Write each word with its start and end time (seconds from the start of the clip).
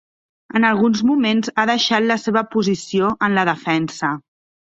En 0.59 0.63
alguns 0.69 1.01
moments 1.09 1.51
ha 1.55 1.65
deixat 1.71 2.07
la 2.13 2.17
seva 2.23 2.43
posició 2.55 3.13
en 3.27 3.39
la 3.41 3.47
defensa. 3.53 4.13